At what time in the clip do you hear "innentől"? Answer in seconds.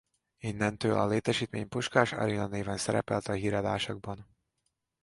0.37-0.99